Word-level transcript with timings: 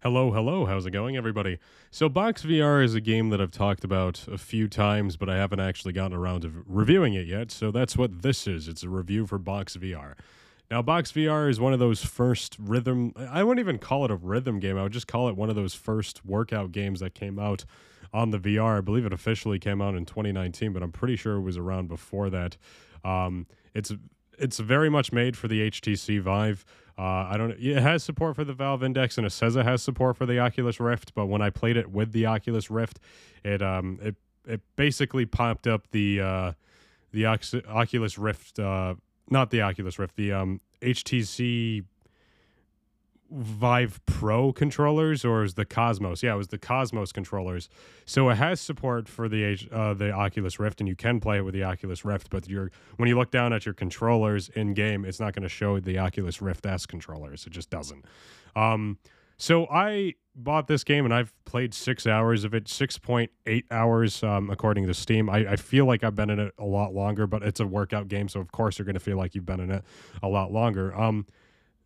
Hello, 0.00 0.30
hello. 0.30 0.64
How's 0.64 0.86
it 0.86 0.92
going, 0.92 1.16
everybody? 1.16 1.58
So, 1.90 2.08
Box 2.08 2.44
VR 2.44 2.84
is 2.84 2.94
a 2.94 3.00
game 3.00 3.30
that 3.30 3.40
I've 3.40 3.50
talked 3.50 3.82
about 3.82 4.28
a 4.28 4.38
few 4.38 4.68
times, 4.68 5.16
but 5.16 5.28
I 5.28 5.36
haven't 5.36 5.58
actually 5.58 5.92
gotten 5.92 6.16
around 6.16 6.42
to 6.42 6.62
reviewing 6.68 7.14
it 7.14 7.26
yet. 7.26 7.50
So, 7.50 7.72
that's 7.72 7.96
what 7.96 8.22
this 8.22 8.46
is. 8.46 8.68
It's 8.68 8.84
a 8.84 8.88
review 8.88 9.26
for 9.26 9.38
Box 9.38 9.76
VR. 9.76 10.14
Now, 10.70 10.82
Box 10.82 11.10
VR 11.10 11.50
is 11.50 11.58
one 11.58 11.72
of 11.72 11.80
those 11.80 12.04
first 12.04 12.56
rhythm, 12.60 13.12
I 13.16 13.42
wouldn't 13.42 13.58
even 13.58 13.78
call 13.78 14.04
it 14.04 14.12
a 14.12 14.14
rhythm 14.14 14.60
game. 14.60 14.78
I 14.78 14.84
would 14.84 14.92
just 14.92 15.08
call 15.08 15.28
it 15.30 15.36
one 15.36 15.50
of 15.50 15.56
those 15.56 15.74
first 15.74 16.24
workout 16.24 16.70
games 16.70 17.00
that 17.00 17.14
came 17.14 17.40
out 17.40 17.64
on 18.12 18.30
the 18.30 18.38
VR. 18.38 18.78
I 18.78 18.80
believe 18.80 19.04
it 19.04 19.12
officially 19.12 19.58
came 19.58 19.82
out 19.82 19.96
in 19.96 20.04
2019, 20.04 20.72
but 20.72 20.80
I'm 20.80 20.92
pretty 20.92 21.16
sure 21.16 21.34
it 21.34 21.42
was 21.42 21.56
around 21.56 21.88
before 21.88 22.30
that. 22.30 22.56
Um, 23.04 23.48
it's 23.74 23.92
it's 24.38 24.58
very 24.58 24.88
much 24.88 25.12
made 25.12 25.36
for 25.36 25.48
the 25.48 25.70
HTC 25.70 26.20
Vive. 26.20 26.64
Uh, 26.98 27.28
I 27.30 27.36
don't. 27.36 27.52
It 27.52 27.80
has 27.80 28.02
support 28.02 28.34
for 28.34 28.44
the 28.44 28.52
Valve 28.52 28.82
Index, 28.82 29.18
and 29.18 29.26
it 29.26 29.30
says 29.30 29.54
it 29.54 29.64
has 29.64 29.82
support 29.82 30.16
for 30.16 30.26
the 30.26 30.40
Oculus 30.40 30.80
Rift. 30.80 31.14
But 31.14 31.26
when 31.26 31.40
I 31.40 31.50
played 31.50 31.76
it 31.76 31.90
with 31.90 32.12
the 32.12 32.26
Oculus 32.26 32.70
Rift, 32.70 32.98
it 33.44 33.62
um 33.62 33.98
it 34.02 34.16
it 34.46 34.60
basically 34.76 35.24
popped 35.24 35.66
up 35.66 35.88
the 35.92 36.20
uh, 36.20 36.52
the 37.12 37.26
Oculus 37.26 38.18
Rift, 38.18 38.58
uh, 38.58 38.94
not 39.30 39.50
the 39.50 39.62
Oculus 39.62 39.98
Rift, 39.98 40.16
the 40.16 40.32
um 40.32 40.60
HTC 40.82 41.84
Vive 43.30 44.00
Pro 44.06 44.52
controllers, 44.52 45.24
or 45.24 45.44
is 45.44 45.54
the 45.54 45.64
Cosmos? 45.64 46.22
Yeah, 46.22 46.34
it 46.34 46.38
was 46.38 46.48
the 46.48 46.58
Cosmos 46.58 47.12
controllers. 47.12 47.68
So 48.04 48.28
it 48.30 48.36
has 48.36 48.60
support 48.60 49.08
for 49.08 49.28
the 49.28 49.58
uh, 49.70 49.94
the 49.94 50.10
Oculus 50.10 50.58
Rift, 50.58 50.80
and 50.80 50.88
you 50.88 50.96
can 50.96 51.20
play 51.20 51.38
it 51.38 51.42
with 51.42 51.54
the 51.54 51.64
Oculus 51.64 52.04
Rift. 52.04 52.30
But 52.30 52.48
you're 52.48 52.70
when 52.96 53.08
you 53.08 53.18
look 53.18 53.30
down 53.30 53.52
at 53.52 53.66
your 53.66 53.74
controllers 53.74 54.48
in 54.50 54.74
game, 54.74 55.04
it's 55.04 55.20
not 55.20 55.34
going 55.34 55.42
to 55.42 55.48
show 55.48 55.78
the 55.80 55.98
Oculus 55.98 56.40
Rift 56.40 56.66
S 56.66 56.86
controllers. 56.86 57.46
It 57.46 57.50
just 57.50 57.70
doesn't. 57.70 58.04
Um, 58.56 58.98
so 59.36 59.66
I 59.70 60.14
bought 60.34 60.66
this 60.66 60.84
game 60.84 61.04
and 61.04 61.14
I've 61.14 61.32
played 61.44 61.74
six 61.74 62.06
hours 62.06 62.44
of 62.44 62.54
it, 62.54 62.68
six 62.68 62.98
point 62.98 63.30
eight 63.46 63.66
hours 63.70 64.22
um, 64.22 64.50
according 64.50 64.86
to 64.86 64.94
Steam. 64.94 65.30
I, 65.30 65.52
I 65.52 65.56
feel 65.56 65.84
like 65.84 66.02
I've 66.02 66.14
been 66.14 66.30
in 66.30 66.38
it 66.38 66.54
a 66.58 66.64
lot 66.64 66.94
longer, 66.94 67.26
but 67.26 67.42
it's 67.42 67.60
a 67.60 67.66
workout 67.66 68.08
game, 68.08 68.28
so 68.28 68.40
of 68.40 68.52
course 68.52 68.78
you're 68.78 68.86
going 68.86 68.94
to 68.94 69.00
feel 69.00 69.16
like 69.16 69.34
you've 69.34 69.46
been 69.46 69.60
in 69.60 69.70
it 69.70 69.84
a 70.22 70.28
lot 70.28 70.52
longer. 70.52 70.98
Um, 70.98 71.26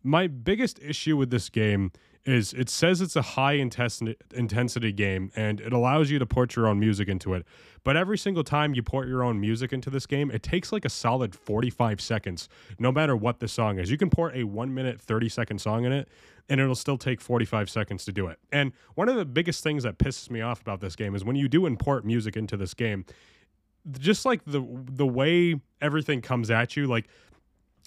my 0.03 0.27
biggest 0.27 0.79
issue 0.79 1.17
with 1.17 1.29
this 1.29 1.49
game 1.49 1.91
is 2.25 2.53
it 2.53 2.69
says 2.69 3.01
it's 3.01 3.15
a 3.15 3.21
high 3.21 3.53
intensity 3.53 4.91
game 4.93 5.29
and 5.35 5.59
it 5.59 5.73
allows 5.73 6.09
you 6.09 6.19
to 6.19 6.25
port 6.25 6.55
your 6.55 6.67
own 6.67 6.79
music 6.79 7.09
into 7.09 7.33
it. 7.33 7.45
But 7.83 7.97
every 7.97 8.17
single 8.17 8.45
time 8.45 8.73
you 8.73 8.81
port 8.81 9.09
your 9.09 9.23
own 9.23 9.41
music 9.41 9.73
into 9.73 9.89
this 9.89 10.05
game, 10.05 10.31
it 10.31 10.41
takes 10.41 10.71
like 10.71 10.85
a 10.85 10.89
solid 10.89 11.35
45 11.35 11.99
seconds, 11.99 12.47
no 12.79 12.93
matter 12.93 13.15
what 13.15 13.39
the 13.39 13.47
song 13.49 13.77
is. 13.77 13.91
You 13.91 13.97
can 13.97 14.09
port 14.09 14.35
a 14.35 14.45
one 14.45 14.73
minute, 14.73 15.01
30 15.01 15.27
second 15.27 15.59
song 15.59 15.83
in 15.83 15.91
it, 15.91 16.07
and 16.47 16.61
it'll 16.61 16.75
still 16.75 16.97
take 16.97 17.19
45 17.19 17.69
seconds 17.69 18.05
to 18.05 18.13
do 18.13 18.27
it. 18.27 18.39
And 18.53 18.71
one 18.95 19.09
of 19.09 19.17
the 19.17 19.25
biggest 19.25 19.61
things 19.61 19.83
that 19.83 19.97
pisses 19.97 20.29
me 20.29 20.39
off 20.39 20.61
about 20.61 20.79
this 20.79 20.95
game 20.95 21.15
is 21.15 21.25
when 21.25 21.35
you 21.35 21.49
do 21.49 21.65
import 21.65 22.05
music 22.05 22.37
into 22.37 22.55
this 22.55 22.73
game, 22.73 23.05
just 23.99 24.25
like 24.25 24.45
the 24.45 24.65
the 24.85 25.05
way 25.05 25.55
everything 25.81 26.21
comes 26.21 26.49
at 26.49 26.77
you, 26.77 26.87
like 26.87 27.09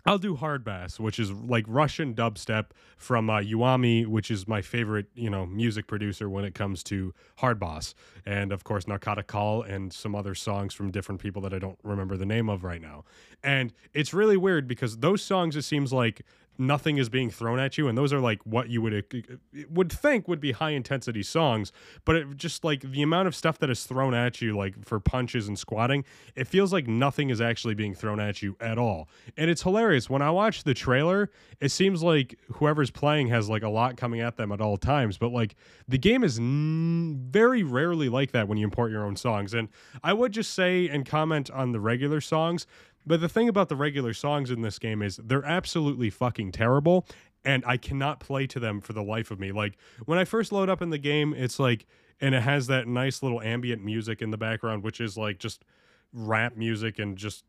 I'll 0.06 0.18
do 0.18 0.36
hard 0.36 0.62
bass, 0.64 1.00
which 1.00 1.18
is 1.18 1.32
like 1.32 1.64
Russian 1.66 2.14
dubstep 2.14 2.66
from 2.96 3.28
uh, 3.28 3.40
Uamee, 3.40 4.06
which 4.06 4.30
is 4.30 4.46
my 4.46 4.62
favorite, 4.62 5.06
you 5.16 5.28
know, 5.28 5.46
music 5.46 5.88
producer 5.88 6.30
when 6.30 6.44
it 6.44 6.54
comes 6.54 6.84
to 6.84 7.12
hard 7.38 7.58
bass, 7.58 7.94
and 8.24 8.52
of 8.52 8.62
course 8.62 8.84
Narkotik 8.84 9.26
Kal 9.26 9.62
and 9.62 9.92
some 9.92 10.14
other 10.14 10.34
songs 10.34 10.74
from 10.74 10.92
different 10.92 11.20
people 11.20 11.42
that 11.42 11.52
I 11.52 11.58
don't 11.58 11.78
remember 11.82 12.16
the 12.16 12.24
name 12.24 12.48
of 12.48 12.62
right 12.62 12.80
now. 12.80 13.04
And 13.42 13.72
it's 13.94 14.14
really 14.14 14.36
weird 14.36 14.68
because 14.68 14.98
those 14.98 15.22
songs, 15.22 15.56
it 15.56 15.62
seems 15.62 15.92
like 15.92 16.22
nothing 16.58 16.98
is 16.98 17.08
being 17.08 17.30
thrown 17.30 17.58
at 17.58 17.76
you 17.78 17.88
and 17.88 17.96
those 17.96 18.12
are 18.12 18.20
like 18.20 18.40
what 18.44 18.68
you 18.68 18.80
would 18.80 18.94
uh, 18.94 19.62
would 19.70 19.90
think 19.92 20.28
would 20.28 20.40
be 20.40 20.52
high 20.52 20.70
intensity 20.70 21.22
songs 21.22 21.72
but 22.04 22.16
it 22.16 22.36
just 22.36 22.64
like 22.64 22.80
the 22.80 23.02
amount 23.02 23.28
of 23.28 23.34
stuff 23.34 23.58
that 23.58 23.70
is 23.70 23.84
thrown 23.84 24.14
at 24.14 24.40
you 24.40 24.56
like 24.56 24.84
for 24.84 25.00
punches 25.00 25.48
and 25.48 25.58
squatting 25.58 26.04
it 26.34 26.46
feels 26.46 26.72
like 26.72 26.86
nothing 26.86 27.30
is 27.30 27.40
actually 27.40 27.74
being 27.74 27.94
thrown 27.94 28.20
at 28.20 28.42
you 28.42 28.56
at 28.60 28.78
all. 28.78 29.08
And 29.36 29.50
it's 29.50 29.62
hilarious. 29.62 30.08
When 30.10 30.22
i 30.22 30.30
watch 30.30 30.64
the 30.64 30.74
trailer 30.74 31.30
it 31.60 31.70
seems 31.70 32.02
like 32.02 32.38
whoever's 32.54 32.90
playing 32.90 33.28
has 33.28 33.48
like 33.48 33.62
a 33.62 33.68
lot 33.68 33.96
coming 33.96 34.20
at 34.20 34.36
them 34.36 34.52
at 34.52 34.60
all 34.60 34.76
times 34.76 35.18
but 35.18 35.32
like 35.32 35.56
the 35.88 35.98
game 35.98 36.24
is 36.24 36.38
n- 36.38 37.26
very 37.30 37.62
rarely 37.62 38.08
like 38.08 38.32
that 38.32 38.48
when 38.48 38.58
you 38.58 38.64
import 38.64 38.90
your 38.90 39.04
own 39.04 39.16
songs. 39.16 39.54
And 39.54 39.68
i 40.02 40.12
would 40.12 40.32
just 40.32 40.54
say 40.54 40.88
and 40.88 41.06
comment 41.06 41.50
on 41.50 41.72
the 41.72 41.80
regular 41.80 42.20
songs 42.20 42.66
but 43.06 43.20
the 43.20 43.28
thing 43.28 43.48
about 43.48 43.68
the 43.68 43.76
regular 43.76 44.12
songs 44.12 44.50
in 44.50 44.62
this 44.62 44.78
game 44.78 45.02
is 45.02 45.18
they're 45.22 45.44
absolutely 45.44 46.10
fucking 46.10 46.52
terrible 46.52 47.06
and 47.44 47.64
I 47.64 47.76
cannot 47.76 48.18
play 48.18 48.46
to 48.48 48.58
them 48.58 48.80
for 48.80 48.92
the 48.92 49.02
life 49.02 49.30
of 49.30 49.38
me. 49.38 49.52
Like 49.52 49.76
when 50.04 50.18
I 50.18 50.24
first 50.24 50.50
load 50.50 50.68
up 50.68 50.82
in 50.82 50.90
the 50.90 50.98
game, 50.98 51.32
it's 51.32 51.58
like 51.58 51.86
and 52.20 52.34
it 52.34 52.42
has 52.42 52.66
that 52.66 52.88
nice 52.88 53.22
little 53.22 53.40
ambient 53.40 53.84
music 53.84 54.20
in 54.20 54.30
the 54.30 54.38
background 54.38 54.82
which 54.82 55.00
is 55.00 55.16
like 55.16 55.38
just 55.38 55.64
rap 56.12 56.56
music 56.56 56.98
and 56.98 57.16
just 57.16 57.44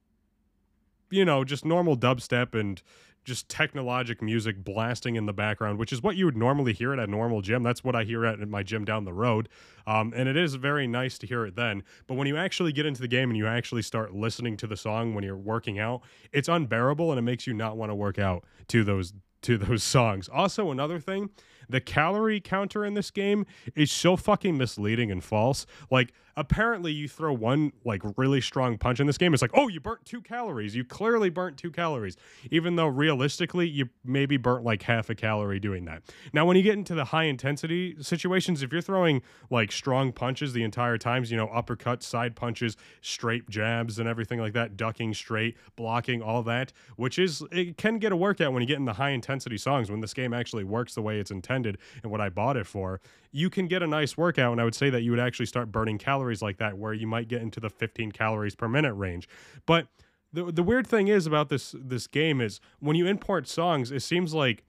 you 1.09 1.23
know, 1.23 1.43
just 1.43 1.65
normal 1.65 1.97
dubstep 1.97 2.53
and 2.53 2.81
just 3.27 3.49
technologic 3.49 4.21
music 4.21 4.63
blasting 4.63 5.17
in 5.17 5.25
the 5.25 5.33
background, 5.33 5.77
which 5.77 5.91
is 5.91 6.01
what 6.01 6.15
you 6.15 6.23
would 6.25 6.37
normally 6.37 6.71
hear 6.71 6.93
at 6.93 6.99
a 6.99 7.05
normal 7.05 7.41
gym. 7.41 7.61
That's 7.61 7.83
what 7.83 7.93
I 7.93 8.05
hear 8.05 8.25
at 8.25 8.39
my 8.47 8.63
gym 8.63 8.85
down 8.85 9.03
the 9.03 9.13
road. 9.13 9.49
Um, 9.85 10.13
and 10.15 10.29
it 10.29 10.37
is 10.37 10.55
very 10.55 10.87
nice 10.87 11.17
to 11.19 11.27
hear 11.27 11.45
it 11.45 11.55
then. 11.55 11.83
But 12.07 12.15
when 12.15 12.25
you 12.25 12.37
actually 12.37 12.71
get 12.71 12.85
into 12.85 13.01
the 13.01 13.07
game 13.07 13.29
and 13.29 13.37
you 13.37 13.45
actually 13.45 13.81
start 13.81 14.13
listening 14.15 14.55
to 14.57 14.67
the 14.67 14.77
song 14.77 15.13
when 15.13 15.25
you're 15.25 15.35
working 15.35 15.77
out, 15.77 16.01
it's 16.31 16.47
unbearable 16.47 17.11
and 17.11 17.19
it 17.19 17.23
makes 17.23 17.45
you 17.45 17.53
not 17.53 17.75
want 17.75 17.91
to 17.91 17.95
work 17.95 18.17
out 18.17 18.45
to 18.69 18.83
those 18.85 19.13
to 19.41 19.57
those 19.57 19.83
songs. 19.95 20.29
Also, 20.29 20.71
another 20.71 20.99
thing, 20.99 21.29
the 21.69 21.81
calorie 21.81 22.39
counter 22.39 22.85
in 22.85 22.93
this 22.93 23.11
game 23.11 23.45
is 23.75 23.91
so 23.91 24.15
fucking 24.15 24.57
misleading 24.57 25.11
and 25.11 25.23
false. 25.23 25.65
Like, 25.91 26.13
apparently, 26.35 26.91
you 26.91 27.07
throw 27.07 27.33
one 27.33 27.73
like 27.83 28.01
really 28.15 28.39
strong 28.39 28.77
punch 28.77 28.99
in 28.99 29.07
this 29.07 29.17
game, 29.17 29.33
it's 29.33 29.41
like, 29.41 29.51
oh, 29.53 29.67
you 29.67 29.79
burnt 29.79 30.05
two 30.05 30.21
calories. 30.21 30.75
You 30.75 30.83
clearly 30.83 31.29
burnt 31.29 31.57
two 31.57 31.71
calories, 31.71 32.15
even 32.51 32.75
though 32.75 32.87
realistically, 32.87 33.67
you 33.67 33.89
maybe 34.05 34.37
burnt 34.37 34.63
like 34.63 34.83
half 34.83 35.09
a 35.09 35.15
calorie 35.15 35.59
doing 35.59 35.85
that. 35.85 36.03
Now, 36.33 36.45
when 36.45 36.55
you 36.55 36.63
get 36.63 36.73
into 36.73 36.95
the 36.95 37.05
high 37.05 37.23
intensity 37.23 37.95
situations, 38.01 38.63
if 38.63 38.71
you're 38.71 38.81
throwing 38.81 39.21
like 39.49 39.71
strong 39.71 40.11
punches 40.11 40.53
the 40.53 40.63
entire 40.63 40.97
times, 40.97 41.31
you 41.31 41.37
know, 41.37 41.47
uppercuts, 41.47 42.03
side 42.03 42.35
punches, 42.35 42.77
straight 43.01 43.49
jabs, 43.49 43.99
and 43.99 44.07
everything 44.07 44.39
like 44.39 44.53
that, 44.53 44.77
ducking 44.77 45.13
straight, 45.13 45.57
blocking, 45.75 46.21
all 46.21 46.43
that, 46.43 46.71
which 46.95 47.19
is, 47.19 47.43
it 47.51 47.77
can 47.77 47.97
get 47.97 48.11
a 48.11 48.15
workout 48.15 48.53
when 48.53 48.61
you 48.61 48.67
get 48.67 48.77
in 48.77 48.85
the 48.85 48.93
high 48.93 49.09
intensity 49.09 49.57
songs 49.57 49.89
when 49.89 50.01
this 50.01 50.13
game 50.13 50.33
actually 50.33 50.63
works 50.63 50.93
the 50.93 51.01
way 51.01 51.19
it's 51.19 51.31
intended 51.31 51.56
and 51.65 52.11
what 52.11 52.21
I 52.21 52.29
bought 52.29 52.57
it 52.57 52.67
for, 52.67 53.01
you 53.31 53.49
can 53.49 53.67
get 53.67 53.81
a 53.81 53.87
nice 53.87 54.15
workout. 54.17 54.51
And 54.51 54.61
I 54.61 54.63
would 54.63 54.75
say 54.75 54.89
that 54.89 55.01
you 55.01 55.11
would 55.11 55.19
actually 55.19 55.47
start 55.47 55.71
burning 55.71 55.97
calories 55.97 56.41
like 56.41 56.57
that, 56.57 56.77
where 56.77 56.93
you 56.93 57.07
might 57.07 57.27
get 57.27 57.41
into 57.41 57.59
the 57.59 57.69
15 57.69 58.11
calories 58.11 58.55
per 58.55 58.67
minute 58.67 58.93
range. 58.93 59.27
But 59.65 59.87
the 60.33 60.51
the 60.51 60.63
weird 60.63 60.85
thing 60.85 61.07
is 61.07 61.25
about 61.25 61.49
this 61.49 61.73
this 61.77 62.07
game 62.07 62.41
is 62.41 62.59
when 62.79 62.95
you 62.95 63.07
import 63.07 63.47
songs, 63.47 63.91
it 63.91 64.01
seems 64.01 64.33
like 64.33 64.63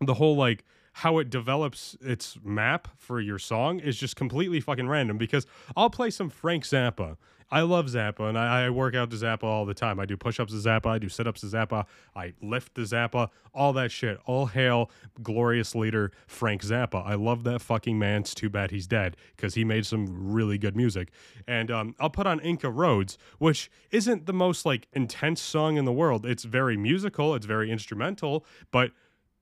the 0.00 0.14
whole 0.14 0.36
like 0.36 0.64
how 1.00 1.16
it 1.16 1.30
develops 1.30 1.96
its 2.02 2.36
map 2.44 2.86
for 2.98 3.22
your 3.22 3.38
song 3.38 3.80
is 3.80 3.96
just 3.96 4.16
completely 4.16 4.60
fucking 4.60 4.86
random 4.86 5.16
because 5.16 5.46
I'll 5.74 5.88
play 5.88 6.10
some 6.10 6.28
Frank 6.28 6.64
Zappa. 6.64 7.16
I 7.50 7.62
love 7.62 7.86
Zappa 7.86 8.28
and 8.28 8.38
I, 8.38 8.66
I 8.66 8.70
work 8.70 8.94
out 8.94 9.10
to 9.10 9.16
Zappa 9.16 9.44
all 9.44 9.64
the 9.64 9.72
time. 9.72 9.98
I 9.98 10.04
do 10.04 10.18
push 10.18 10.38
ups 10.38 10.52
to 10.52 10.58
Zappa, 10.58 10.86
I 10.86 10.98
do 10.98 11.08
sit 11.08 11.26
ups 11.26 11.40
to 11.40 11.46
Zappa, 11.46 11.86
I 12.14 12.34
lift 12.42 12.74
the 12.74 12.82
Zappa, 12.82 13.30
all 13.54 13.72
that 13.72 13.90
shit. 13.90 14.18
All 14.26 14.44
hail 14.44 14.90
glorious 15.22 15.74
leader 15.74 16.12
Frank 16.26 16.62
Zappa. 16.62 17.02
I 17.04 17.14
love 17.14 17.44
that 17.44 17.60
fucking 17.60 17.98
man. 17.98 18.20
It's 18.20 18.34
too 18.34 18.50
bad 18.50 18.70
he's 18.70 18.86
dead 18.86 19.16
because 19.36 19.54
he 19.54 19.64
made 19.64 19.86
some 19.86 20.32
really 20.32 20.58
good 20.58 20.76
music. 20.76 21.12
And 21.48 21.70
um, 21.70 21.94
I'll 21.98 22.10
put 22.10 22.26
on 22.26 22.40
Inca 22.40 22.68
Roads, 22.68 23.16
which 23.38 23.70
isn't 23.90 24.26
the 24.26 24.34
most 24.34 24.66
like 24.66 24.86
intense 24.92 25.40
song 25.40 25.78
in 25.78 25.86
the 25.86 25.92
world. 25.92 26.26
It's 26.26 26.44
very 26.44 26.76
musical, 26.76 27.34
it's 27.34 27.46
very 27.46 27.70
instrumental, 27.70 28.44
but 28.70 28.92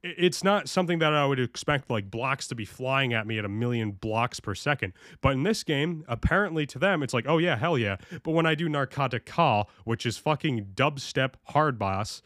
it's 0.02 0.44
not 0.44 0.68
something 0.68 1.00
that 1.00 1.12
I 1.12 1.26
would 1.26 1.40
expect 1.40 1.90
like 1.90 2.10
blocks 2.10 2.46
to 2.48 2.54
be 2.54 2.64
flying 2.64 3.12
at 3.12 3.26
me 3.26 3.38
at 3.38 3.44
a 3.44 3.48
million 3.48 3.92
blocks 3.92 4.38
per 4.38 4.54
second. 4.54 4.92
But 5.20 5.32
in 5.32 5.42
this 5.42 5.64
game, 5.64 6.04
apparently 6.06 6.66
to 6.66 6.78
them, 6.78 7.02
it's 7.02 7.12
like, 7.12 7.26
oh 7.26 7.38
yeah, 7.38 7.56
hell 7.56 7.76
yeah. 7.76 7.96
But 8.22 8.32
when 8.32 8.46
I 8.46 8.54
do 8.54 8.68
Narkotik 8.68 9.24
Kal, 9.24 9.68
which 9.84 10.06
is 10.06 10.16
fucking 10.16 10.68
dubstep 10.74 11.34
hard 11.48 11.78
boss, 11.78 12.22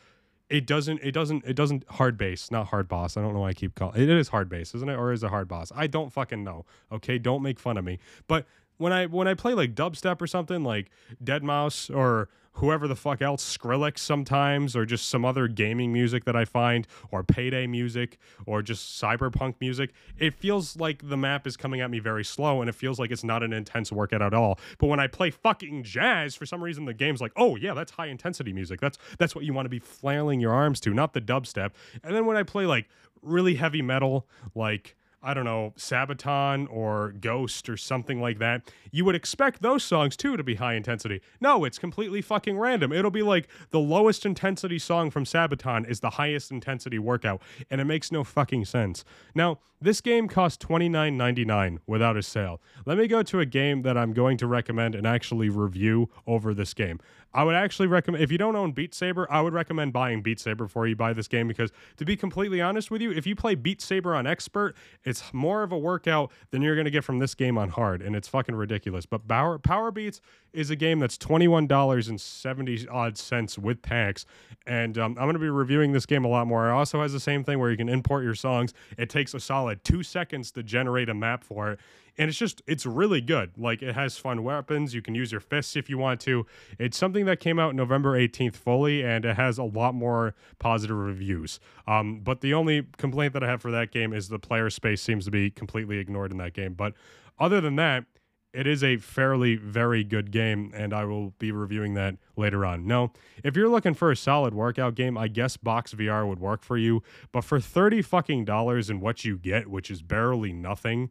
it 0.51 0.67
doesn't, 0.67 1.01
it 1.03 1.13
doesn't, 1.13 1.45
it 1.47 1.55
doesn't 1.55 1.89
hard 1.89 2.19
bass, 2.19 2.51
not 2.51 2.67
hard 2.67 2.89
boss. 2.89 3.17
I 3.17 3.23
don't 3.23 3.33
know 3.33 3.41
why 3.41 3.49
I 3.49 3.55
keep 3.55 3.75
calling 3.75 4.03
it, 4.03 4.11
it 4.11 4.19
is 4.19 4.29
hard 4.29 4.51
bass, 4.51 4.75
isn't 4.75 4.89
it? 4.89 4.95
Or 4.95 5.11
is 5.11 5.23
it 5.23 5.31
hard 5.31 5.49
boss? 5.49 5.73
I 5.75 5.87
don't 5.87 6.13
fucking 6.13 6.45
know. 6.45 6.67
Okay, 6.91 7.19
don't 7.19 7.43
make 7.43 7.59
fun 7.59 7.79
of 7.79 7.85
me. 7.85 7.99
But 8.27 8.47
when 8.83 8.93
I 8.93 9.07
when 9.07 9.29
I 9.29 9.35
play 9.35 9.55
like 9.55 9.75
dubstep 9.75 10.21
or 10.21 10.27
something 10.27 10.65
like 10.65 10.91
Deadmau5 11.25 11.95
or 11.95 12.29
whoever 12.55 12.87
the 12.87 12.97
fuck 12.97 13.23
else, 13.23 13.57
Skrillex 13.57 13.99
sometimes, 13.99 14.77
or 14.77 14.85
just 14.85 15.09
some 15.09 15.25
other 15.25 15.49
gaming 15.49 15.91
music 15.91 16.25
that 16.25 16.37
I 16.37 16.45
find, 16.45 16.87
or 17.11 17.23
payday 17.23 17.67
music, 17.67 18.19
or 18.45 18.61
just 18.61 19.01
cyberpunk 19.01 19.55
music, 19.61 19.93
it 20.19 20.35
feels 20.35 20.77
like 20.77 21.09
the 21.09 21.17
map 21.17 21.47
is 21.47 21.57
coming 21.57 21.81
at 21.81 21.91
me 21.91 21.99
very 21.99 22.25
slow 22.25 22.61
and 22.61 22.69
it 22.69 22.75
feels 22.75 22.99
like 22.99 23.11
it's 23.11 23.25
not 23.25 23.43
an 23.43 23.55
intense 23.55 23.91
workout 23.91 24.21
at 24.21 24.35
all. 24.35 24.59
But 24.79 24.89
when 24.89 25.01
I 25.01 25.07
play 25.07 25.31
fucking 25.31 25.85
jazz, 25.85 26.35
for 26.35 26.45
some 26.45 26.63
reason 26.63 26.85
the 26.85 26.93
game's 26.93 27.21
like, 27.21 27.33
oh 27.37 27.57
yeah, 27.57 27.73
that's 27.73 27.93
high 27.93 28.09
intensity 28.09 28.53
music. 28.53 28.81
That's 28.81 28.99
that's 29.19 29.35
what 29.35 29.45
you 29.45 29.55
want 29.55 29.65
to 29.67 29.71
be 29.71 29.79
flailing 29.79 30.41
your 30.41 30.53
arms 30.53 30.81
to, 30.81 30.91
not 30.93 31.15
the 31.15 31.21
dubstep. 31.21 31.71
And 32.03 32.15
then 32.15 32.27
when 32.27 32.37
I 32.37 32.43
play 32.43 32.67
like 32.67 32.89
really 33.23 33.55
heavy 33.55 33.81
metal, 33.81 34.27
like 34.55 34.97
I 35.23 35.35
don't 35.35 35.45
know, 35.45 35.73
Sabaton 35.77 36.67
or 36.71 37.13
Ghost 37.21 37.69
or 37.69 37.77
something 37.77 38.21
like 38.21 38.39
that, 38.39 38.73
you 38.91 39.05
would 39.05 39.15
expect 39.15 39.63
those 39.63 39.85
songs 39.85 40.17
too 40.17 40.37
to 40.37 40.43
be 40.43 40.57
high 40.57 40.75
intensity. 40.75 41.21
No, 41.41 41.65
it's 41.65 41.79
completely 41.79 42.23
fucking 42.23 42.59
random. 42.59 42.93
It'll 42.93 43.11
be 43.11 43.23
like 43.23 43.49
the 43.71 43.79
lowest 43.79 44.27
intensity 44.27 44.79
song 44.79 45.11
from 45.11 45.25
Sabaton 45.25 45.89
is 45.89 46.01
the 46.01 46.11
highest 46.11 46.51
intensity 46.51 46.99
workout, 46.99 47.41
and 47.71 47.81
it 47.81 47.85
makes 47.85 48.11
no 48.11 48.25
fucking 48.25 48.65
sense. 48.65 49.05
Now, 49.35 49.59
this 49.83 50.01
game 50.01 50.29
costs 50.29 50.65
$29.99 50.65 51.79
without 51.89 52.17
a 52.17 52.23
sale. 52.23 52.61
Let 52.87 52.99
me 52.99 53.09
go 53.09 53.25
to 53.25 53.41
a 53.41 53.47
game 53.47 53.83
that 53.83 53.99
I'm 53.99 54.13
going 54.13 54.37
to 54.39 54.47
recommend 54.47 54.95
and 54.95 55.05
actually 55.05 55.49
review 55.49 56.09
over 56.25 56.55
this 56.55 56.73
game. 56.73 57.01
I 57.35 57.43
would 57.43 57.57
actually 57.57 57.89
recommend 57.89 58.23
if 58.23 58.31
you 58.31 58.39
don't 58.39 58.55
own 58.55 58.73
Beat 58.73 58.95
Saber, 58.95 59.27
I 59.31 59.41
would 59.41 59.53
recommend 59.53 59.93
buying 59.93 60.23
Beat 60.23 60.39
Saber 60.39 60.67
before 60.67 60.87
you 60.87 60.95
buy 60.95 61.13
this 61.13 61.27
game 61.27 61.49
because 61.49 61.73
to 61.97 62.05
be 62.05 62.17
completely 62.17 62.61
honest 62.61 62.93
with 62.93 63.03
you, 63.03 63.11
if 63.11 63.27
you 63.27 63.35
play 63.35 63.57
Beat 63.57 63.81
Saber 63.81 64.15
on 64.15 64.27
expert, 64.27 64.77
it's 65.13 65.35
more 65.35 65.63
of 65.63 65.73
a 65.73 65.79
workout 65.79 66.33
than 66.51 66.63
you're 66.63 66.75
going 66.75 66.87
to 66.87 66.91
get 66.91 67.05
from 67.05 67.19
this 67.19 67.35
game 67.35 67.59
on 67.59 67.69
hard 67.69 68.01
and 68.01 68.17
it's 68.17 68.27
fucking 68.29 68.55
ridiculous. 68.55 69.05
But 69.05 69.29
Power 69.29 69.59
Power 69.59 69.91
Beats 69.91 70.23
is 70.55 70.71
a 70.71 70.77
game 70.77 71.01
that's 71.01 71.19
$21.70 71.19 72.87
odd 72.91 73.19
cents 73.19 73.59
with 73.59 73.83
tax 73.83 74.25
and 74.67 74.97
um, 74.97 75.13
I'm 75.19 75.25
going 75.25 75.35
to 75.35 75.39
be 75.39 75.51
reviewing 75.51 75.93
this 75.93 76.07
game 76.07 76.25
a 76.25 76.29
lot 76.29 76.47
more. 76.47 76.71
It 76.71 76.73
also 76.73 77.03
has 77.03 77.13
the 77.13 77.21
same 77.21 77.45
thing 77.45 77.59
where 77.59 77.71
you 77.71 77.77
can 77.77 77.91
import 77.91 78.25
your 78.25 78.35
songs. 78.35 78.73
It 78.97 79.11
takes 79.11 79.35
a 79.35 79.41
solid 79.41 79.85
2 79.85 80.03
seconds 80.03 80.51
to 80.53 80.63
generate 80.63 81.11
a 81.11 81.15
map 81.15 81.45
for 81.45 81.73
it 81.73 81.81
and 82.19 82.29
it's 82.29 82.39
just 82.39 82.63
it's 82.67 82.85
really 82.85 83.21
good. 83.21 83.53
Like 83.57 83.83
it 83.83 83.95
has 83.95 84.19
fun 84.19 84.43
weapons. 84.43 84.95
You 84.95 85.03
can 85.03 85.15
use 85.15 85.33
your 85.33 85.41
fists 85.41 85.77
if 85.77 85.89
you 85.89 85.99
want 85.99 86.21
to. 86.23 86.47
It's 86.79 86.97
something 86.97 87.25
that 87.27 87.41
came 87.41 87.59
out 87.59 87.75
november 87.75 88.19
18th 88.19 88.57
fully 88.57 89.03
and 89.03 89.25
it 89.25 89.37
has 89.37 89.59
a 89.59 89.65
lot 89.65 89.95
more 89.95 90.35
positive 90.59 90.97
reviews. 90.97 91.61
Um, 91.87 92.21
but 92.21 92.41
the 92.41 92.55
only 92.55 92.87
complaint 92.97 93.33
that 93.33 93.43
i 93.43 93.47
have 93.47 93.63
for 93.63 93.71
that 93.71 93.91
game 93.91 94.13
is 94.13 94.29
the 94.29 94.39
player 94.39 94.71
space 94.71 95.01
seems 95.03 95.25
to 95.25 95.31
be 95.31 95.51
completely 95.51 95.99
ignored 95.99 96.33
in 96.33 96.39
that 96.39 96.53
game. 96.53 96.75
But 96.75 96.95
other 97.39 97.61
than 97.61 97.77
that 97.77 98.05
it 98.53 98.67
is 98.67 98.85
a 98.85 98.99
fairly 98.99 99.57
very 99.57 100.05
good 100.05 100.31
game 100.31 100.71
and 100.75 100.93
i 100.93 101.07
will 101.07 101.31
be 101.39 101.51
reviewing 101.51 101.95
that 101.95 102.17
later 102.37 102.67
on. 102.67 102.87
No 102.87 103.13
if 103.43 103.57
you're 103.57 103.71
looking 103.71 103.95
for 103.95 104.11
a 104.11 104.17
solid 104.17 104.53
workout 104.53 104.95
game 104.95 105.17
i 105.17 105.29
guess 105.29 105.57
box 105.57 105.95
vr 105.95 106.29
would 106.29 106.41
work 106.41 106.63
for 106.63 106.77
you. 106.77 107.03
But 107.33 107.45
for 107.45 107.59
30 107.59 108.03
fucking 108.03 108.45
dollars 108.45 108.91
and 108.91 109.01
what 109.01 109.25
you 109.25 109.39
get 109.39 109.69
which 109.69 109.91
is 109.91 110.03
barely 110.03 110.53
nothing 110.53 111.09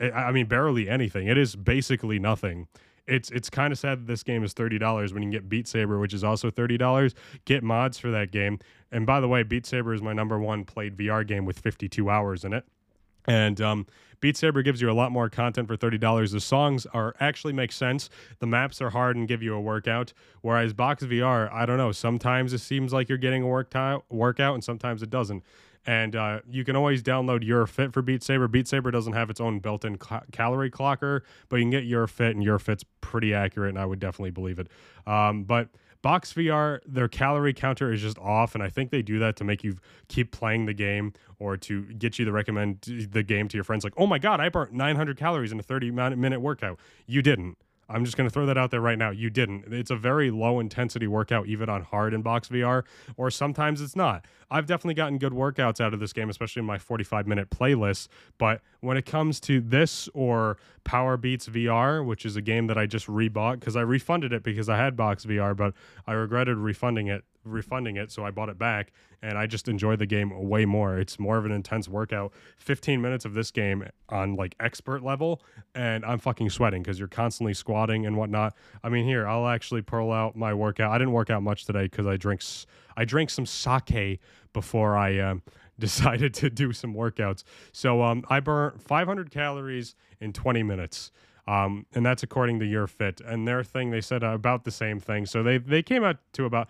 I 0.00 0.32
mean, 0.32 0.46
barely 0.46 0.88
anything. 0.88 1.26
It 1.26 1.38
is 1.38 1.56
basically 1.56 2.18
nothing. 2.18 2.68
It's 3.06 3.30
it's 3.30 3.48
kind 3.48 3.72
of 3.72 3.78
sad 3.78 4.00
that 4.00 4.06
this 4.06 4.22
game 4.22 4.44
is 4.44 4.52
thirty 4.52 4.78
dollars 4.78 5.14
when 5.14 5.22
you 5.22 5.30
get 5.30 5.48
Beat 5.48 5.66
Saber, 5.66 5.98
which 5.98 6.12
is 6.12 6.22
also 6.22 6.50
thirty 6.50 6.76
dollars. 6.76 7.14
Get 7.46 7.64
mods 7.64 7.98
for 7.98 8.10
that 8.10 8.30
game. 8.30 8.58
And 8.92 9.06
by 9.06 9.20
the 9.20 9.28
way, 9.28 9.42
Beat 9.42 9.66
Saber 9.66 9.94
is 9.94 10.02
my 10.02 10.12
number 10.12 10.38
one 10.38 10.64
played 10.64 10.96
VR 10.96 11.26
game 11.26 11.44
with 11.46 11.58
fifty 11.58 11.88
two 11.88 12.10
hours 12.10 12.44
in 12.44 12.52
it. 12.52 12.64
And 13.26 13.60
um, 13.60 13.86
Beat 14.20 14.36
Saber 14.36 14.62
gives 14.62 14.80
you 14.80 14.90
a 14.90 14.92
lot 14.92 15.12
more 15.12 15.28
content 15.28 15.68
for 15.68 15.76
thirty 15.76 15.98
dollars. 15.98 16.32
The 16.32 16.40
songs 16.40 16.86
are 16.86 17.14
actually 17.20 17.52
make 17.52 17.72
sense. 17.72 18.10
The 18.40 18.46
maps 18.46 18.80
are 18.80 18.90
hard 18.90 19.16
and 19.16 19.28
give 19.28 19.42
you 19.42 19.54
a 19.54 19.60
workout. 19.60 20.12
Whereas 20.40 20.72
Box 20.72 21.04
VR, 21.04 21.52
I 21.52 21.66
don't 21.66 21.78
know. 21.78 21.92
Sometimes 21.92 22.52
it 22.52 22.58
seems 22.58 22.92
like 22.92 23.08
you're 23.08 23.18
getting 23.18 23.42
a 23.42 23.46
workout, 23.46 24.04
workout, 24.10 24.54
and 24.54 24.64
sometimes 24.64 25.02
it 25.02 25.10
doesn't. 25.10 25.42
And 25.86 26.16
uh, 26.16 26.40
you 26.50 26.64
can 26.64 26.76
always 26.76 27.02
download 27.02 27.42
YUR 27.42 27.66
Fit 27.66 27.94
for 27.94 28.02
Beat 28.02 28.22
Saber. 28.22 28.46
Beat 28.46 28.68
Saber 28.68 28.90
doesn't 28.90 29.14
have 29.14 29.30
its 29.30 29.40
own 29.40 29.58
built-in 29.60 29.96
ca- 29.96 30.24
calorie 30.32 30.70
clocker, 30.70 31.22
but 31.48 31.56
you 31.56 31.62
can 31.62 31.70
get 31.70 31.84
YUR 31.84 32.06
Fit, 32.06 32.34
and 32.34 32.44
YUR 32.44 32.58
Fit's 32.58 32.84
pretty 33.00 33.32
accurate, 33.32 33.70
and 33.70 33.78
I 33.78 33.86
would 33.86 33.98
definitely 33.98 34.32
believe 34.32 34.58
it. 34.58 34.68
Um, 35.06 35.44
but 35.44 35.68
Box 36.00 36.32
VR, 36.32 36.80
their 36.86 37.08
calorie 37.08 37.52
counter 37.52 37.92
is 37.92 38.00
just 38.00 38.18
off, 38.18 38.54
and 38.54 38.62
I 38.62 38.68
think 38.68 38.90
they 38.90 39.02
do 39.02 39.18
that 39.18 39.36
to 39.36 39.44
make 39.44 39.64
you 39.64 39.76
keep 40.08 40.30
playing 40.30 40.66
the 40.66 40.74
game 40.74 41.12
or 41.38 41.56
to 41.56 41.82
get 41.94 42.18
you 42.18 42.24
to 42.24 42.32
recommend 42.32 42.80
the 43.10 43.22
game 43.22 43.48
to 43.48 43.56
your 43.56 43.64
friends. 43.64 43.84
Like, 43.84 43.94
oh 43.96 44.06
my 44.06 44.18
god, 44.18 44.40
I 44.40 44.48
burnt 44.48 44.72
900 44.72 45.16
calories 45.16 45.50
in 45.50 45.58
a 45.58 45.62
30 45.62 45.90
minute 45.90 46.40
workout. 46.40 46.78
You 47.06 47.22
didn't. 47.22 47.58
I'm 47.88 48.04
just 48.04 48.16
going 48.16 48.28
to 48.28 48.32
throw 48.32 48.46
that 48.46 48.58
out 48.58 48.70
there 48.70 48.80
right 48.80 48.98
now. 48.98 49.10
You 49.10 49.30
didn't. 49.30 49.72
It's 49.72 49.90
a 49.90 49.96
very 49.96 50.30
low 50.30 50.60
intensity 50.60 51.06
workout, 51.06 51.46
even 51.46 51.68
on 51.68 51.82
hard 51.82 52.12
in 52.12 52.22
box 52.22 52.48
VR, 52.48 52.84
or 53.16 53.30
sometimes 53.30 53.80
it's 53.80 53.96
not. 53.96 54.26
I've 54.50 54.66
definitely 54.66 54.94
gotten 54.94 55.18
good 55.18 55.32
workouts 55.32 55.80
out 55.80 55.94
of 55.94 56.00
this 56.00 56.12
game, 56.12 56.28
especially 56.30 56.60
in 56.60 56.66
my 56.66 56.78
45 56.78 57.26
minute 57.26 57.50
playlist. 57.50 58.08
But 58.36 58.60
when 58.80 58.96
it 58.96 59.06
comes 59.06 59.40
to 59.40 59.60
this 59.60 60.08
or 60.14 60.58
Power 60.84 61.16
Beats 61.16 61.48
VR, 61.48 62.04
which 62.04 62.24
is 62.26 62.36
a 62.36 62.42
game 62.42 62.66
that 62.66 62.78
I 62.78 62.86
just 62.86 63.06
rebought 63.06 63.60
because 63.60 63.76
I 63.76 63.82
refunded 63.82 64.32
it 64.32 64.42
because 64.42 64.68
I 64.68 64.76
had 64.76 64.96
box 64.96 65.24
VR, 65.24 65.56
but 65.56 65.74
I 66.06 66.12
regretted 66.12 66.56
refunding 66.56 67.08
it 67.08 67.24
refunding 67.48 67.96
it, 67.96 68.10
so 68.10 68.24
I 68.24 68.30
bought 68.30 68.48
it 68.48 68.58
back, 68.58 68.92
and 69.22 69.36
I 69.38 69.46
just 69.46 69.68
enjoy 69.68 69.96
the 69.96 70.06
game 70.06 70.48
way 70.48 70.64
more. 70.64 70.98
It's 70.98 71.18
more 71.18 71.38
of 71.38 71.44
an 71.44 71.52
intense 71.52 71.88
workout. 71.88 72.32
15 72.58 73.00
minutes 73.00 73.24
of 73.24 73.34
this 73.34 73.50
game 73.50 73.88
on 74.08 74.36
like 74.36 74.54
expert 74.60 75.02
level, 75.02 75.42
and 75.74 76.04
I'm 76.04 76.18
fucking 76.18 76.50
sweating 76.50 76.82
because 76.82 76.98
you're 76.98 77.08
constantly 77.08 77.54
squatting 77.54 78.06
and 78.06 78.16
whatnot. 78.16 78.54
I 78.82 78.88
mean, 78.88 79.04
here 79.04 79.26
I'll 79.26 79.48
actually 79.48 79.82
pull 79.82 80.12
out 80.12 80.36
my 80.36 80.54
workout. 80.54 80.92
I 80.92 80.98
didn't 80.98 81.12
work 81.12 81.30
out 81.30 81.42
much 81.42 81.64
today 81.64 81.84
because 81.84 82.06
I 82.06 82.16
drink 82.16 82.42
I 82.96 83.04
drank 83.04 83.30
some 83.30 83.46
sake 83.46 84.20
before 84.52 84.96
I. 84.96 85.18
Um, 85.18 85.42
decided 85.78 86.34
to 86.34 86.50
do 86.50 86.72
some 86.72 86.94
workouts. 86.94 87.44
So 87.72 88.02
um, 88.02 88.24
I 88.28 88.40
burnt 88.40 88.82
500 88.82 89.30
calories 89.30 89.94
in 90.20 90.32
20 90.32 90.62
minutes. 90.62 91.12
Um, 91.46 91.86
and 91.94 92.04
that's 92.04 92.22
according 92.22 92.58
to 92.60 92.66
YUR 92.66 92.86
Fit 92.86 93.22
and 93.24 93.48
their 93.48 93.64
thing 93.64 93.90
they 93.90 94.02
said 94.02 94.22
about 94.22 94.64
the 94.64 94.70
same 94.70 95.00
thing 95.00 95.24
so 95.24 95.42
they 95.42 95.56
they 95.56 95.82
came 95.82 96.04
out 96.04 96.18
to 96.34 96.44
about 96.44 96.68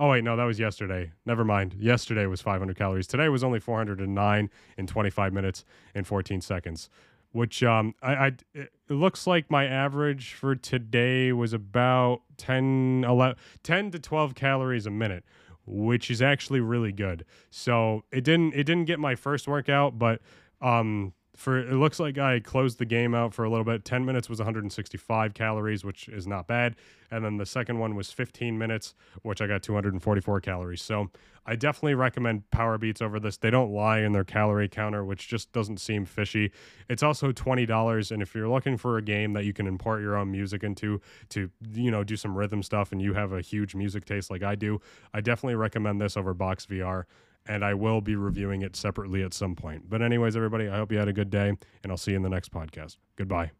Oh 0.00 0.08
wait, 0.08 0.24
no, 0.24 0.34
that 0.34 0.44
was 0.44 0.58
yesterday. 0.58 1.12
Never 1.26 1.44
mind. 1.44 1.74
Yesterday 1.78 2.24
was 2.24 2.40
500 2.40 2.74
calories. 2.74 3.06
Today 3.06 3.28
was 3.28 3.44
only 3.44 3.60
409 3.60 4.50
in 4.78 4.86
25 4.86 5.32
minutes 5.34 5.62
and 5.94 6.06
14 6.06 6.40
seconds, 6.40 6.88
which 7.32 7.62
um 7.62 7.94
I, 8.02 8.14
I 8.14 8.32
it 8.54 8.70
looks 8.88 9.26
like 9.26 9.50
my 9.50 9.66
average 9.66 10.32
for 10.32 10.56
today 10.56 11.32
was 11.34 11.52
about 11.52 12.22
10 12.38 13.04
11 13.06 13.36
10 13.62 13.90
to 13.90 13.98
12 13.98 14.34
calories 14.34 14.86
a 14.86 14.90
minute, 14.90 15.22
which 15.66 16.10
is 16.10 16.22
actually 16.22 16.60
really 16.60 16.92
good. 16.92 17.26
So, 17.50 18.04
it 18.10 18.24
didn't 18.24 18.54
it 18.54 18.64
didn't 18.64 18.86
get 18.86 18.98
my 18.98 19.14
first 19.14 19.46
workout, 19.46 19.98
but 19.98 20.22
um 20.62 21.12
for 21.40 21.58
it 21.58 21.72
looks 21.72 21.98
like 21.98 22.18
I 22.18 22.38
closed 22.38 22.78
the 22.78 22.84
game 22.84 23.14
out 23.14 23.32
for 23.32 23.46
a 23.46 23.50
little 23.50 23.64
bit. 23.64 23.82
10 23.82 24.04
minutes 24.04 24.28
was 24.28 24.40
165 24.40 25.32
calories, 25.32 25.82
which 25.82 26.06
is 26.08 26.26
not 26.26 26.46
bad. 26.46 26.76
And 27.10 27.24
then 27.24 27.38
the 27.38 27.46
second 27.46 27.78
one 27.78 27.94
was 27.94 28.12
15 28.12 28.58
minutes, 28.58 28.94
which 29.22 29.40
I 29.40 29.46
got 29.46 29.62
244 29.62 30.42
calories. 30.42 30.82
So 30.82 31.08
I 31.46 31.56
definitely 31.56 31.94
recommend 31.94 32.50
Power 32.50 32.76
Beats 32.76 33.00
over 33.00 33.18
this. 33.18 33.38
They 33.38 33.48
don't 33.48 33.72
lie 33.72 34.00
in 34.00 34.12
their 34.12 34.22
calorie 34.22 34.68
counter, 34.68 35.02
which 35.02 35.28
just 35.28 35.50
doesn't 35.52 35.80
seem 35.80 36.04
fishy. 36.04 36.52
It's 36.90 37.02
also 37.02 37.32
$20. 37.32 38.10
And 38.10 38.20
if 38.20 38.34
you're 38.34 38.48
looking 38.48 38.76
for 38.76 38.98
a 38.98 39.02
game 39.02 39.32
that 39.32 39.46
you 39.46 39.54
can 39.54 39.66
import 39.66 40.02
your 40.02 40.18
own 40.18 40.30
music 40.30 40.62
into 40.62 41.00
to, 41.30 41.48
you 41.72 41.90
know, 41.90 42.04
do 42.04 42.16
some 42.16 42.36
rhythm 42.36 42.62
stuff 42.62 42.92
and 42.92 43.00
you 43.00 43.14
have 43.14 43.32
a 43.32 43.40
huge 43.40 43.74
music 43.74 44.04
taste 44.04 44.30
like 44.30 44.42
I 44.42 44.56
do, 44.56 44.78
I 45.14 45.22
definitely 45.22 45.56
recommend 45.56 46.02
this 46.02 46.18
over 46.18 46.34
Box 46.34 46.66
VR 46.66 47.04
and 47.46 47.64
I 47.64 47.74
will 47.74 48.00
be 48.00 48.16
reviewing 48.16 48.62
it 48.62 48.76
separately 48.76 49.22
at 49.22 49.34
some 49.34 49.54
point. 49.54 49.88
But, 49.88 50.02
anyways, 50.02 50.36
everybody, 50.36 50.68
I 50.68 50.76
hope 50.76 50.92
you 50.92 50.98
had 50.98 51.08
a 51.08 51.12
good 51.12 51.30
day, 51.30 51.56
and 51.82 51.92
I'll 51.92 51.96
see 51.96 52.12
you 52.12 52.16
in 52.16 52.22
the 52.22 52.28
next 52.28 52.52
podcast. 52.52 52.96
Goodbye. 53.16 53.50